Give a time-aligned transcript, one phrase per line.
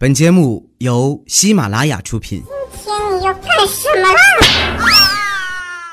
[0.00, 2.42] 本节目由喜马拉雅出品。
[2.72, 4.18] 今天你要干什么啦？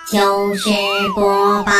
[0.10, 0.70] 糗事
[1.14, 1.72] 播报。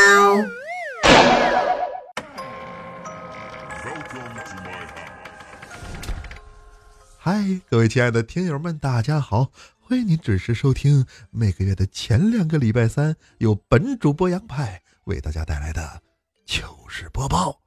[7.16, 9.50] 嗨，各位亲爱的听友们，大家好！
[9.80, 16.02] 欢迎您准时收听每个月的前两个礼拜三，由本主播杨派为大家带来的
[16.44, 17.58] 糗事播报。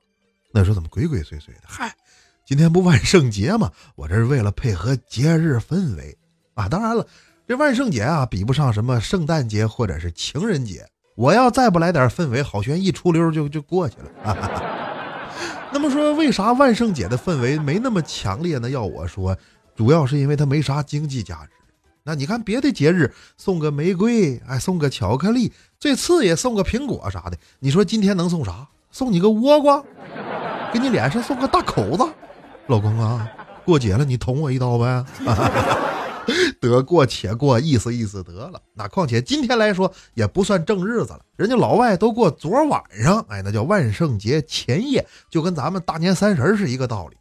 [0.54, 1.62] 那时候怎么鬼鬼祟祟的？
[1.64, 1.96] 嗨，
[2.52, 3.72] 今天不万圣节吗？
[3.96, 6.18] 我这是为了配合节日氛围
[6.54, 6.68] 啊！
[6.68, 7.08] 当然了，
[7.48, 10.86] 这万圣节啊，比不上什么圣诞节或者是情人节。
[11.16, 14.36] 我要再不来点氛围，好悬一出溜就就过去了。
[15.72, 18.70] 那么说，为啥万圣节的氛围没那么强烈呢？
[18.70, 19.34] 要我说，
[19.74, 21.52] 主要是因为它没啥经济价值。
[22.04, 27.38] 那你看别的节日送个玫瑰，哎，送个巧克力，最次也送个苹果啥的。
[27.60, 28.68] 你说今天能送啥？
[28.92, 29.82] 送你个倭瓜，
[30.74, 32.04] 给你脸上送个大口子。
[32.68, 33.30] 老公啊，
[33.66, 35.06] 过节了，你捅我一刀呗。
[36.62, 38.62] 得过且过，意思意思得了。
[38.76, 47.18] 那况且今天来说也不算正日子了，人家老外都过昨晚上，哎，那叫万圣节前夜，就跟咱们大年三十是一个道理。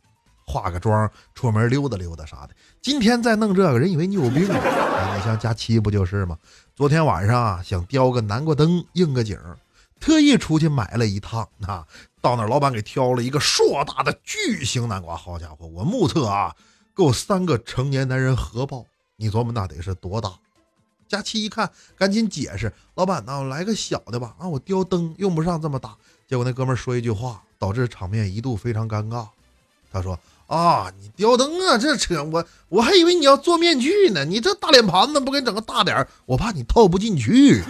[0.47, 2.51] 化个妆出门溜达溜达啥的。
[2.83, 5.17] 今天再弄这个人以为你有病啊！
[5.17, 6.37] 你像佳期不就是吗？
[6.75, 9.39] 昨天晚上啊，想雕个南瓜灯应个景，
[10.01, 11.87] 特意出去买了一趟啊，
[12.23, 16.57] 到那老板给挑了一个硕大的巨型南瓜，好家伙，我目测啊，
[16.95, 18.87] 够三个成年男人合抱。
[19.17, 20.33] 你琢磨那得是多大？
[21.07, 25.95] 佳期一看，赶紧解释：“老板呐，来个小的吧，啊，我雕灯用不上这么大。”
[26.27, 29.29] 结果那哥们说一句话，导致场面一度非常尴尬。
[29.93, 30.19] 他说。
[30.47, 34.25] 啊，你吊灯啊，这扯我 我还以为你要做面具呢。
[34.25, 37.63] 你这大脸盘子不给你整个大点儿，我怕你套不进去。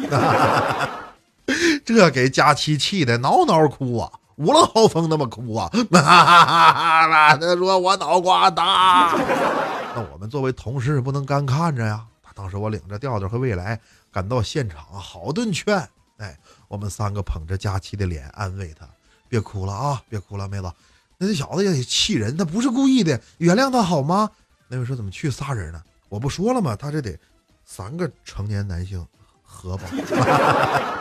[1.84, 5.68] 这给佳琪气的挠挠哭啊，五了豪风那么哭啊。
[5.92, 9.16] 他说我脑瓜大。
[9.94, 12.04] 那我们作为同事不能干看着呀。
[12.34, 13.78] 当时我领着调调和未来
[14.10, 15.76] 赶到现场，好顿劝。
[16.18, 18.88] 哎，我们三个捧着佳琪的脸安慰他，
[19.28, 20.72] 别哭了啊，别哭了，妹子。
[21.18, 24.30] 那这小子也得气人，他不是故意的，原谅他好吗？
[24.68, 25.82] 那位说怎么去仨人呢？
[26.08, 26.76] 我不说了吗？
[26.76, 27.18] 他这得
[27.64, 29.06] 三个成年男性
[29.42, 29.84] 合抱。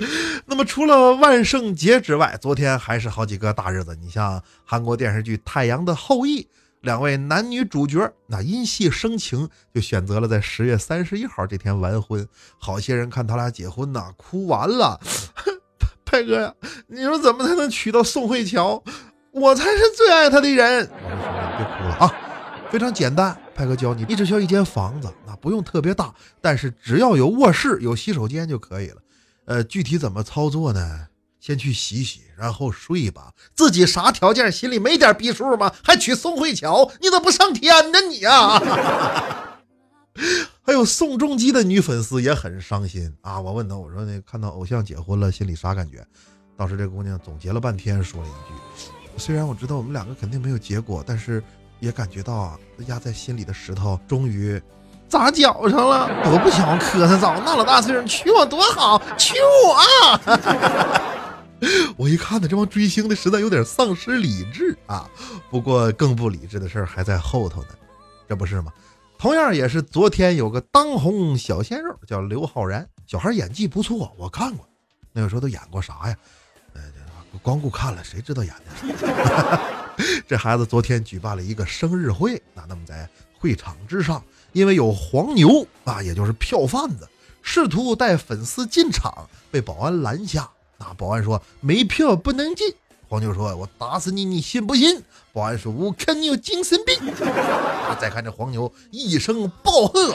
[0.46, 3.96] 那么除了万圣节之外，昨天还是好几个大日子。
[4.00, 6.42] 你像韩国电视剧《太阳的后裔》，
[6.80, 12.26] 两位男女主角那因戏生情，就选择了在十月三十一号这天完婚。
[12.58, 14.98] 好些人看他俩结婚呐，哭完了。
[16.04, 16.54] 派哥呀，
[16.88, 18.82] 你说怎么才能娶到宋慧乔？
[19.32, 20.90] 我才是最爱她的人。
[21.04, 22.14] 我说兄弟，别哭了啊，
[22.68, 28.96] 非常简单，派哥教你，你只需要一间房子，那不用特别大，但是只要有卧室、有洗手间就可以了。
[29.50, 31.08] 呃，具体怎么操作呢？
[31.40, 33.32] 先去洗洗，然后睡吧。
[33.52, 35.74] 自己啥条件，心里没点逼数吗？
[35.82, 38.60] 还娶宋慧乔，你咋不上天呢你啊？
[40.62, 43.40] 还有宋仲基的女粉丝也很伤心啊。
[43.40, 46.06] 我问他，我说那看到偶像结婚了，心里啥感觉？
[46.56, 48.54] 当时这姑娘总结了半天，说了一句。
[49.16, 51.42] 虽然我知道我们两个肯定没有结果，但是
[51.80, 52.56] 也感觉到啊，
[52.86, 54.62] 压在心里的石头终于
[55.10, 56.08] 砸脚上了。
[56.24, 59.34] 我不想磕他，早那老大岁数娶我多好，娶
[59.66, 59.76] 我！
[61.98, 65.06] 我一看呢，这帮追星的实在有点丧失理智啊。
[65.50, 67.68] 不过更不理智的事儿还在后头呢，
[68.28, 68.72] 这不是吗？
[69.18, 74.66] 同样也是昨天有个当红小鲜肉叫刘昊然，小孩演技不错，我看过。
[75.12, 76.16] 那个时候都演过啥呀？
[76.72, 76.80] 呃
[77.42, 79.60] 光顾看了，谁知道演的？
[80.26, 83.08] 这孩子昨天举办了一个生日会，那那么在
[83.40, 87.08] 会场之上，因为有黄牛啊，也就是票贩子，
[87.42, 90.48] 试图带粉丝进场，被保安拦下。
[90.78, 92.72] 那保安说没票不能进。
[93.08, 95.02] 黄牛说：“我打死你，你信不信？”
[95.32, 96.96] 保安说：“我看你有精神病。
[98.00, 100.14] ”再看这黄牛一声暴喝。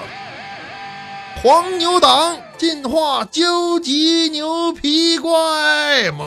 [1.45, 6.25] 黄牛党进化究极牛皮怪，么？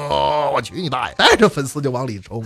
[0.53, 1.15] 我去你大爷！
[1.17, 2.45] 带着粉丝就往里冲，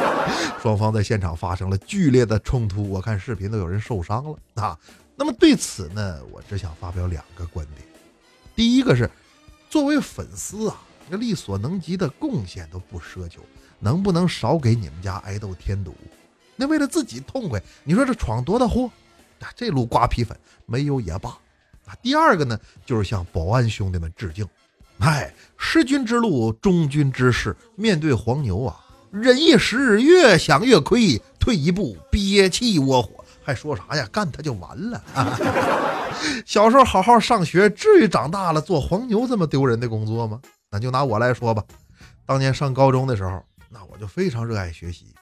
[0.62, 4.78] 双方在现场发生了剧烈的冲突，我看视频都有人受伤了啊。
[5.14, 7.86] 那么对此呢，我只想发表两个观点。
[8.54, 9.10] 第一个是，
[9.68, 10.80] 作为粉丝啊，
[11.10, 13.42] 这力所能及的贡献都不奢求，
[13.78, 15.94] 能不能少给你们家爱豆添堵？
[16.56, 18.90] 那为了自己痛快，你说这闯多大祸？
[19.54, 20.34] 这路瓜皮粉
[20.64, 21.36] 没有也罢。
[21.86, 24.46] 啊，第二个呢，就是向保安兄弟们致敬。
[24.98, 27.56] 哎，失君之路，忠君之事。
[27.76, 28.78] 面对黄牛啊，
[29.10, 34.08] 忍一时，越想越亏，退一步，憋气窝火，还说啥呀？
[34.10, 35.02] 干他就完了。
[36.44, 40.40] 小时候好好上学，至于长大了做黄牛这么丢人的工作吗？
[40.70, 41.62] 那就拿我来说吧，
[42.24, 45.14] 当年上高中的时候，那我就非常热爱学习。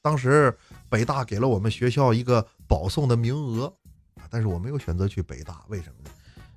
[0.00, 0.56] 当时
[0.88, 3.72] 北大给了我们学校一个保送的名额，
[4.30, 6.10] 但是我没有选择去北大，为什么呢？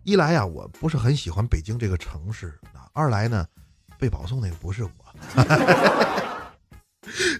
[0.03, 3.45] 一来呀，我不是很喜欢北京这个城市啊；二来呢，
[3.97, 4.91] 被保送那个不是我。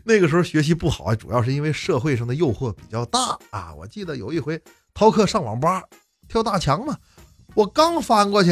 [0.03, 3.73] 那个时候学习不好，主要是因为社会上的诱惑比较大啊。
[3.75, 4.61] 我记得有一回
[4.93, 5.83] 逃课上网吧
[6.27, 6.97] 跳大墙嘛，
[7.55, 8.49] 我刚翻过去，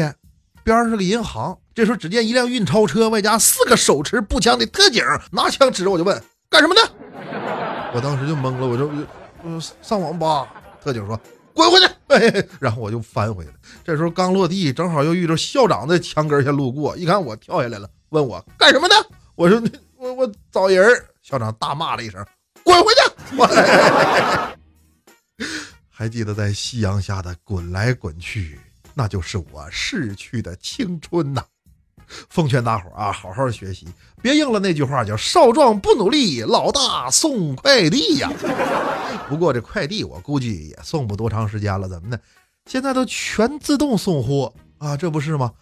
[0.64, 1.58] 边上是个银行。
[1.74, 6.80] 这时候只见一辆运钞车，外加四个手持步枪的特警，拿枪指着我就问：“干什么呢？”
[7.94, 8.90] 我当时就懵了，我就
[9.44, 10.48] 嗯上网吧。
[10.82, 11.18] 特警说
[11.58, 13.52] ：“滚回去！” 然后我就翻回来。
[13.84, 18.94] 这时候刚落地，正好又遇着校长在墙根下路过，一看我跳下来了，问我干什么呢？
[19.34, 19.62] 我说
[19.98, 22.24] ：“我我找人。”校长大骂了一声
[22.64, 23.00] ：“滚回去！”
[23.36, 23.46] 我
[25.90, 28.58] 还记得在夕阳下的滚来滚去，
[28.94, 31.44] 那就是我逝去的青春呐！
[32.28, 33.86] 奉劝大伙儿啊，好好学习，
[34.22, 38.30] 别应了那句话叫“少壮不努力，老大送快递”呀。
[39.28, 42.20] 不过这快递我估计也送不多长时间了，怎么的？
[42.66, 45.52] 现在都全自动送货啊，这不是吗？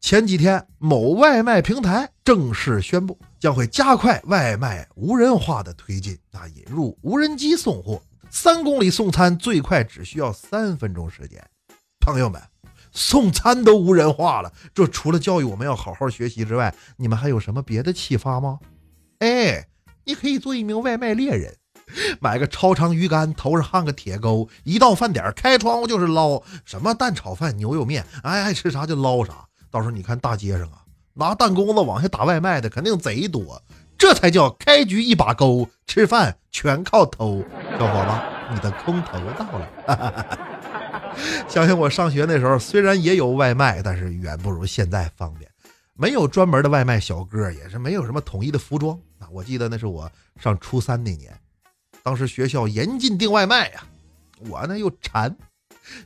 [0.00, 11.40] 前几天某外卖平台正式宣布，将会加快外卖无人化的推进，啊，引入无人机送货，三公里送餐最快只需要三分钟时间。
[12.00, 12.51] 朋友们。
[12.92, 18.58] 送餐都无人化了，这除了教育我们要好好学习之外，你们还有什么别的启发吗？
[19.18, 19.66] 哎，
[20.04, 21.56] 你可以做一名外卖猎人，
[22.20, 29.46] 买个超长鱼竿，头上焊个铁钩，一到饭点开窗户就是捞，什么蛋炒饭、牛肉面，哎，爱吃啥就捞啥。
[29.70, 30.84] 到时候你看大街上啊，
[31.14, 33.62] 拿弹弓子往下打外卖的肯定贼多，
[33.96, 37.42] 这才叫开局一把钩，吃饭全靠偷。
[37.78, 39.68] 小伙子，你的空投到了。
[39.86, 40.38] 哈哈哈哈
[41.48, 45.50] 想想我上学那时候，虽然也有外卖，但是远不如现在方便。
[45.94, 49.28] 没有专门的外卖小哥，也是没有什么统一的服装啊。
[49.30, 50.10] 我记得那是我
[50.40, 51.38] 上初三那年，
[52.02, 53.84] 当时学校严禁订外卖呀，
[54.48, 55.36] 我呢又馋。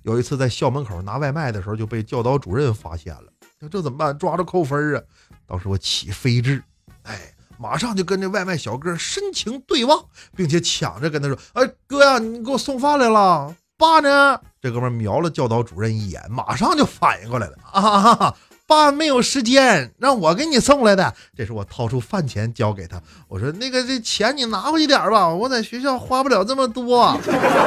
[0.03, 3.25] 有一次在校门口拿外卖的时候，就被教导主任发现了。
[3.71, 4.19] 这怎么办？
[4.19, 5.03] 抓着扣分啊！
[5.47, 6.63] 当时我起飞智，
[7.03, 10.05] 哎，马上就跟这外卖小哥深情对望，
[10.35, 14.41] 并且抢着跟他说：“哎，哥呀，你给我送饭来了。”爸呢？
[14.61, 18.35] 这哥们瞄了教导主任一眼，马上就反应过来了啊！
[18.67, 21.15] 爸没有时间，让我给你送来的。
[21.37, 27.17] 这是我掏出饭钱交给他，我说那个这钱你拿回去点吧，我在学校花不了这么多。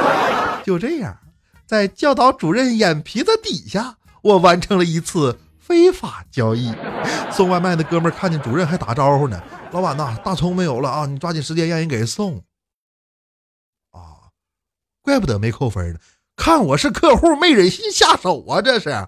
[0.62, 1.16] 就这样，
[1.64, 6.74] 在教导主任眼皮子底下，我完成了一次非法交易。
[7.30, 9.40] 送外卖的哥们看见主任还打招呼呢
[9.72, 12.42] ：“老板呐，大葱没有了啊，你抓紧时间让人给送。”
[15.02, 15.98] 怪不得没扣分呢，
[16.36, 18.60] 看我是客户没忍心下手啊！
[18.60, 18.90] 这是，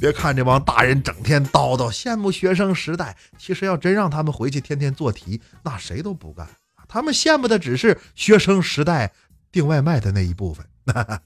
[0.00, 6.46] 别看这帮大人整天叨叨羡慕学生时代，其实要真让他们回去天天做题，那谁都不干。
[6.88, 9.12] 他们羡慕的只是学生时代
[9.50, 10.64] 订外卖的那一部分。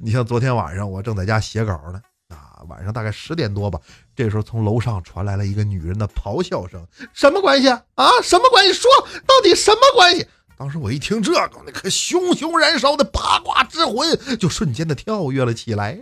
[0.00, 3.80] 你像昨天晚上我正在家写稿呢，啊，晚上大概十点多吧，
[4.14, 7.82] 这时候从楼上传来了一个女人的咆哮声：“什么关系啊？
[7.94, 8.72] 啊，什么关系？
[8.74, 8.90] 说
[9.26, 10.26] 到底什么关系？”
[10.58, 15.98] 当时我一听这个，那颗熊熊燃烧的八卦之魂就瞬间的跳跃了起来，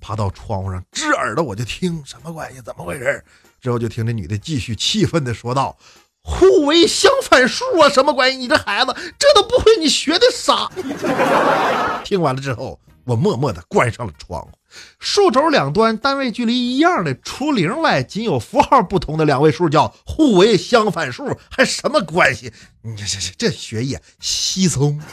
[0.00, 3.22] 爬到窗户上支耳朵，我就听什么关系，怎么回事？
[3.60, 5.76] 之后就听这女的继续气愤的说道
[6.22, 8.38] ：“互为相反数啊，什么关系？
[8.38, 10.70] 你这孩子这都不会，你学的啥？”
[12.02, 14.50] 听完了之后，我默默的关上了窗户。
[14.98, 22.52] 数轴两端单位距离一样的，除零外仅有符号不同的两位数叫互为相反数，还什么关系？
[22.82, 25.00] 你这这这学业稀松。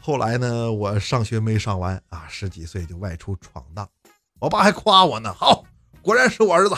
[0.00, 3.88] 后来呢，我上学没上完啊，十几岁就外出闯荡，
[4.40, 5.64] 我爸还夸我呢，好，
[6.02, 6.74] 果然是我儿子，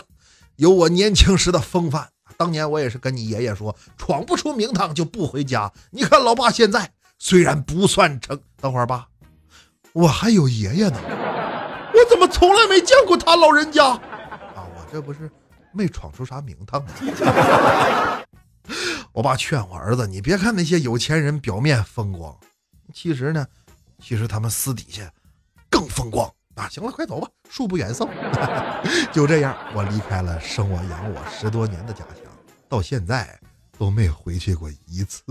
[0.56, 2.10] 有我年轻时的风范。
[2.36, 5.72] 当年我也是跟你爷爷说，闯不出名堂就不回家。
[5.92, 9.06] 你看老爸现在虽然不算成，等会儿爸。
[9.94, 10.98] 我还有爷爷呢，
[11.94, 13.84] 我怎么从来没见过他老人家？
[13.86, 14.00] 啊，
[14.56, 15.30] 我这不是
[15.72, 16.90] 没闯出啥名堂吗？
[19.12, 22.36] 我爸劝我儿子，你别看那些有钱人表面风光，
[22.92, 23.46] 其实呢，
[24.02, 25.08] 其实他们私底下
[25.70, 26.68] 更风光啊！
[26.68, 28.10] 行了，快走吧，恕不远送。
[29.14, 32.24] 就这样，我离开了生我养我十多年的家乡，
[32.68, 33.38] 到现在
[33.78, 35.22] 都没回去过一次。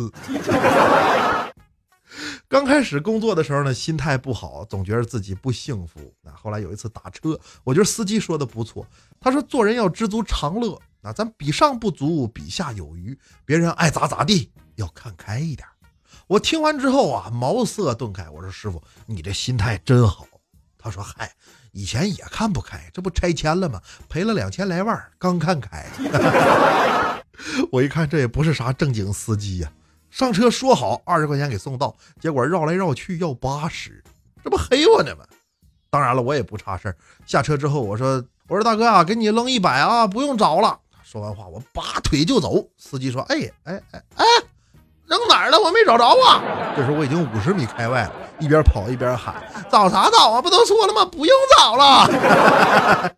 [2.47, 6.13] 刚开始工作的时候呢，心态不好，总觉得自己不幸福。
[6.21, 8.85] 那后来有一次打车，我觉得司机说的不错，
[9.19, 10.79] 他说做人要知足常乐。
[11.01, 15.67] 那咱比上不足，比下有余，别人爱咋咋地，要看开一点。
[16.27, 18.29] 我听完之后啊，茅塞顿开。
[18.29, 20.25] 我说师傅，你这心态真好。
[20.77, 21.31] 他说嗨，
[21.71, 23.81] 以前也看不开，这不拆迁了吗？
[24.07, 25.85] 赔了两千来万，刚看开。
[27.71, 29.71] 我一看这也不是啥正经司机呀。
[30.13, 34.03] 上车说好二十块钱给送到，结果绕来绕去要八十，
[34.43, 35.25] 这不黑我呢吗？
[35.89, 36.95] 当然了，我也不差事儿。
[37.25, 40.79] 下车之后我说我说大哥啊，给你扔一百啊，不用找了。
[41.03, 44.25] 说完话我拔腿就走，司机说哎哎哎哎，
[45.07, 45.59] 扔哪儿了？
[45.59, 46.43] 我没找着啊。
[46.77, 50.39] 这时候我已经五十米开外了，一边跑一边喊找啥找啊？
[50.39, 51.03] 不都说了吗？
[51.05, 53.15] 不用找了。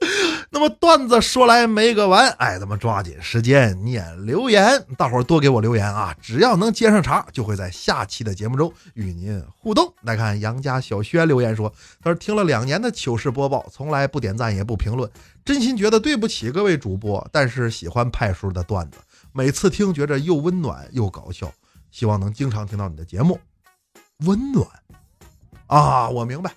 [0.50, 6.16] 那么段子说来没个完，哎，咱们抓紧时间念留言，大伙儿多给我留言啊！
[6.22, 9.92] 只要能接上茬，就会在下期的节目中与您互动。
[10.02, 15.10] 来看杨家小轩留言说：“他说听了两年的糗事播报，从来不点赞也不评论，
[15.44, 18.98] 真心觉得对不起各位主播，但是喜欢派叔的段子，
[19.32, 21.52] 每次听觉着又温暖又搞笑，
[21.90, 23.38] 希望能经常听到你的节目。
[24.18, 24.66] 温暖
[25.66, 26.52] 啊，我明白。”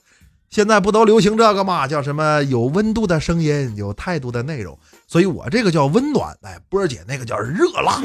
[0.51, 1.87] 现在不都流行这个吗？
[1.87, 4.77] 叫什么有温度的声音，有态度的内容。
[5.07, 8.01] 所以我这个叫温暖，哎，波儿姐那个叫热辣。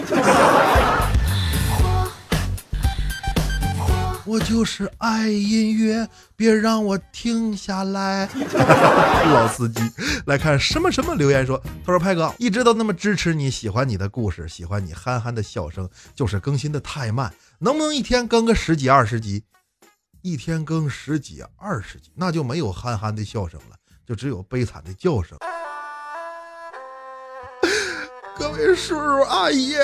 [4.25, 8.29] 我就是爱音乐，别让我停下来。
[9.25, 9.81] 老司机
[10.27, 19.43] 来看什么什么留言说，他说派哥一直都那么支持你，喜欢你的故事，喜欢你憨憨的笑声，就是更新的太慢，能不能一天更个十几二十集？
[20.27, 25.39] 一天更十几二十集，那就没有憨憨的笑声了，就只有悲惨的叫声。
[28.37, 29.77] 各位叔叔阿姨，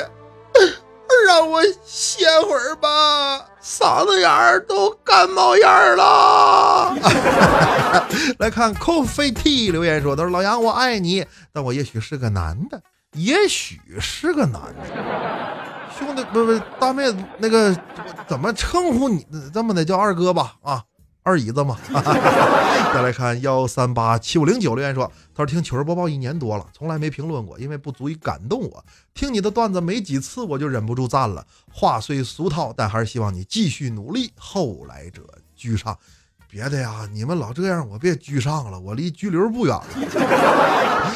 [1.28, 6.92] 让我歇会儿吧，嗓子眼儿都干冒烟儿了。
[8.40, 12.82] 来看 coffee tea 留言说：“他说老杨，我爱你，但我也许是个男的，
[13.12, 14.80] 也许是个男的。”
[16.04, 17.04] 兄弟，不不，大妹，
[17.38, 17.76] 那个
[18.28, 19.26] 怎么称呼你？
[19.52, 20.54] 这么的叫二哥吧？
[20.62, 20.84] 啊，
[21.22, 21.78] 二姨子嘛。
[22.92, 28.84] 再来看幺三八七五零九留言说，他说听糗事播报一年多了，从来没评论过，因为不足以感动我。
[29.14, 31.46] 听你的段子没几次，我就忍不住赞了。
[31.72, 34.30] 话虽俗套，但还是希望你继续努力。
[34.36, 35.22] 后来者
[35.56, 35.96] 居上。
[36.48, 39.86] 别的呀，你们老这样，我别居上了，我离拘留不远了。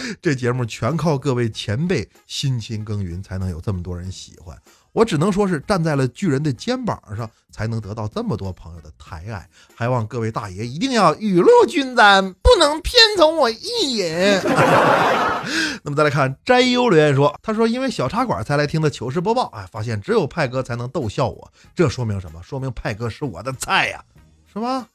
[0.22, 4.56] 这节目全靠各位前辈辛勤耕耘，才能有这么多人喜欢。
[4.96, 9.46] 我只能说是站在了巨人的肩膀上，才能得到这么多朋友的抬爱。
[9.74, 14.40] 还望各位大爷一定要雨露均沾，不能偏从我一人。
[15.84, 22.42] 那么再来看摘优留言说，他说因为小茶馆才来听的糗事播报，哎，发现只有派哥才能逗笑我，这说明什么？
[22.42, 24.02] 说明派哥是我的菜呀，
[24.50, 24.88] 是吧？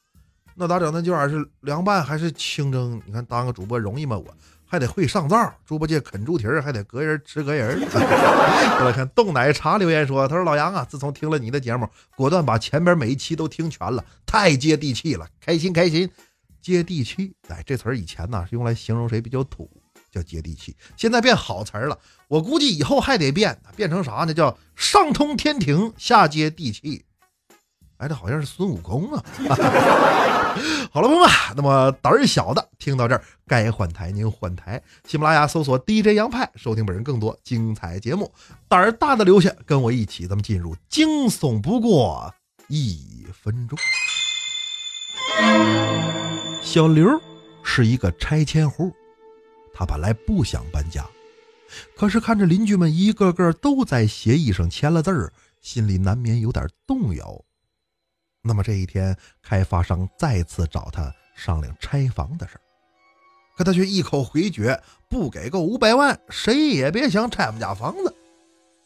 [0.55, 0.91] 那咋整？
[0.91, 3.00] 那今晚是凉拌还是清蒸？
[3.05, 4.17] 你看当个主播容易吗？
[4.17, 4.34] 我
[4.72, 7.78] 还得会上灶，猪八戒啃猪蹄儿，还得隔人吃隔人。
[7.92, 11.86] 再来看冻奶茶留言说：“他说老杨啊，自从听了你的节目，
[12.16, 16.10] 果断把前边每一期都听全了，太接地气了，开心开心，
[16.62, 17.34] 接地气。
[17.50, 19.70] 哎，这词儿以前呢是用来形容谁比较土，
[20.10, 22.00] 叫接地气，现在变好词儿了。
[22.30, 24.34] 我估计以后还得变，变成啥呢？
[24.34, 27.04] 叫上通天庭，下接地气。”
[28.01, 29.24] 哎，这好像是孙悟空啊！
[30.91, 38.34] 好了，朋友们，那么胆儿小的听到这儿，该换台您换台，喜马拉雅搜索 DJ 杨派，收听本人更多精彩节目。
[38.67, 42.34] 胆儿大的留下，跟我一起，咱们进入惊悚不过
[42.70, 43.77] 一分钟。
[46.63, 47.08] 小刘
[47.62, 48.91] 是一个拆迁户，
[49.75, 51.05] 他本来不想搬家，
[51.96, 55.31] 可是看着邻居们一个个都在协议上签了字儿，
[55.62, 57.39] 心里难免有点动摇。
[58.44, 62.62] 那么这一天，开发商再次找他商量拆房的事儿，
[63.56, 68.16] 可他却一口回绝，不给够五百万，谁也别想拆我们家房子。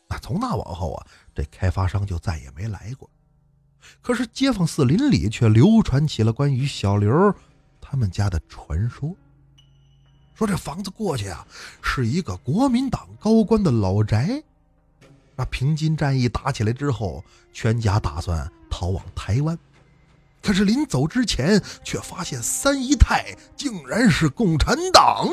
[0.10, 3.10] 那从那往后啊，这开发商就再也没来过。
[4.02, 7.34] 可是街坊四邻里却流传起了关于小刘
[7.80, 9.16] 他们家的传说，
[10.34, 11.48] 说这房子过去啊，
[11.82, 14.44] 是一个国民党高官的老宅。
[15.38, 18.52] 那平津战役打起来之后，全家打算。
[18.77, 19.58] 逃往台湾，
[20.44, 25.29] 可是临走之前，却发现三姨太竟然是共产党。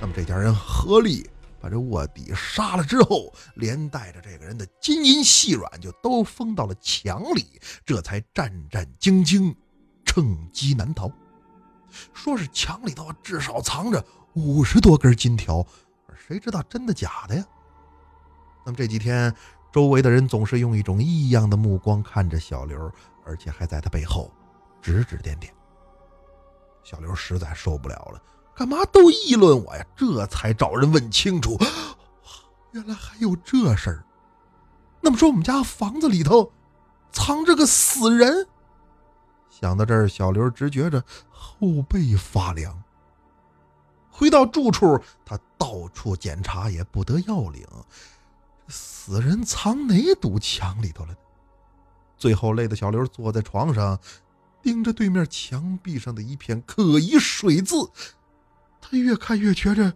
[0.00, 1.28] 那么这家人合力
[1.60, 9.54] 把这卧底杀了之后，连带着这个人的金银细软就都封到了墙里，这才战战兢兢，
[10.06, 11.12] 趁机难逃。
[12.14, 15.66] 说是墙里头至少藏着五十多根金条，
[16.26, 17.44] 谁知道真的假的呀？
[18.64, 19.34] 那么这几天。
[19.72, 22.92] 周围的人总是用一种异样的目光看着小刘，
[23.24, 24.30] 而且还在他背后
[24.82, 25.52] 指指点点。
[26.84, 28.22] 小刘实在受不了了，
[28.54, 29.86] 干嘛都议论我呀？
[29.96, 31.56] 这才找人问清楚，
[32.72, 34.04] 原来还有这事儿。
[35.00, 36.52] 那么说，我们家房子里头
[37.10, 38.46] 藏着个死人。
[39.48, 42.82] 想到这儿，小刘直觉着后背发凉。
[44.10, 47.66] 回到住处，他到处检查也不得要领。
[49.04, 51.16] 死人藏哪堵墙里头了？
[52.16, 53.98] 最后累的小刘坐在床上，
[54.62, 57.74] 盯着对面墙壁上的一片可疑水渍，
[58.80, 59.92] 他越看越觉着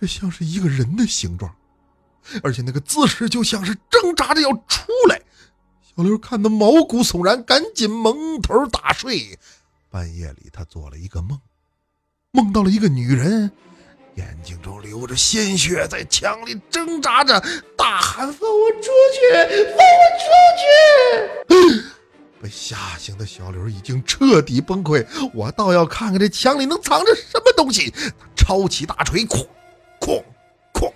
[0.00, 1.54] 这像是一个人的形状，
[2.42, 5.20] 而且那个姿势就像是挣扎着要出来。
[5.82, 9.38] 小刘看得毛骨悚然，赶紧蒙头大睡。
[9.90, 11.38] 半夜里，他做了一个梦，
[12.30, 13.52] 梦到了一个女人。
[14.16, 17.40] 眼睛中流着鲜血，在墙里挣扎着，
[17.76, 19.32] 大喊：“放我出去！
[19.64, 20.26] 放我出
[21.48, 21.82] 去！”
[22.42, 25.06] 被吓醒的小刘已经彻底崩溃。
[25.32, 27.90] 我倒要看看这墙里能藏着什么东西。
[27.90, 29.46] 他抄起大锤，哐
[30.00, 30.22] 哐
[30.74, 30.92] 哐，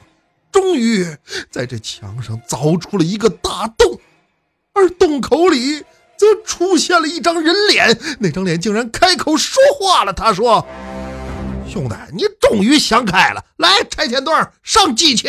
[0.53, 1.07] 终于
[1.51, 3.99] 在这墙上凿出了一个大洞，
[4.75, 5.81] 而洞口里
[6.19, 7.97] 则出现了一张人脸。
[8.19, 10.13] 那张脸竟然开口说话了。
[10.13, 10.67] 他说。
[11.77, 15.29] 兄弟，你终于想开了，来拆迁队上机器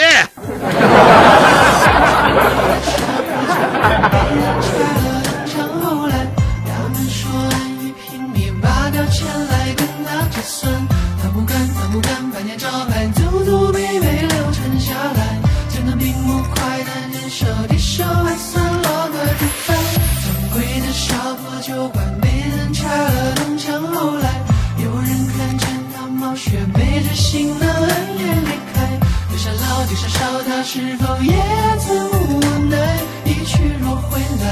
[27.30, 28.76] 行囊恩怨，离开
[29.30, 30.20] 留下老地小烧。
[30.44, 31.34] 他是否也
[31.78, 32.74] 曾无奈
[33.26, 34.48] 一去若回来？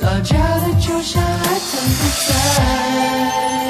[0.00, 3.65] 老家的酒香还在不在？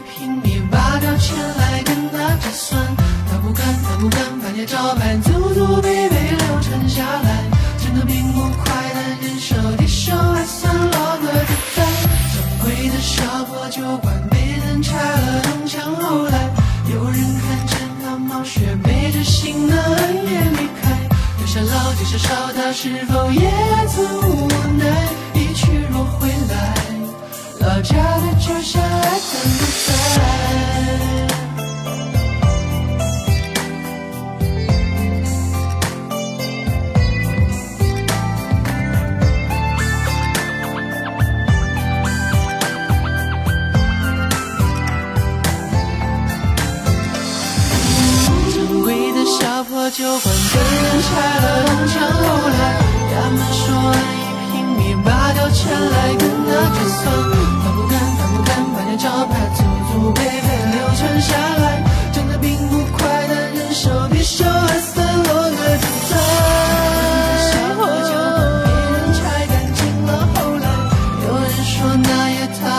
[0.00, 0.47] 酒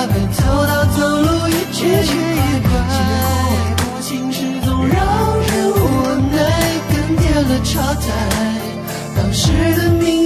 [0.07, 2.07] 被偷到，走路一瘸一
[2.67, 2.71] 拐，
[3.77, 4.97] 不清失踪让
[5.39, 5.75] 人无
[6.31, 6.37] 奈。
[7.39, 8.07] 了朝代，
[9.15, 10.18] 当时的明